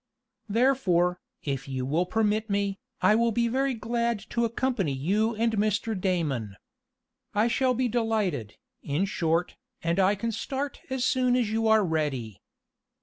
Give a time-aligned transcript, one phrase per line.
[0.49, 5.51] "Therefore, if you will permit me, I will be very glad to accompany you and
[5.53, 5.93] Mr.
[5.93, 6.55] Damon.
[7.35, 11.85] I shall be delighted, in short, and I can start as soon as you are
[11.85, 12.41] ready."